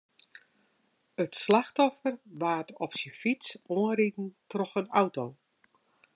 It 1.23 1.33
slachtoffer 1.43 2.15
waard 2.41 2.69
op 2.85 2.91
syn 2.99 3.17
fyts 3.21 3.47
oanriden 3.75 4.27
troch 4.51 4.75
in 4.81 4.89
auto. 5.01 5.25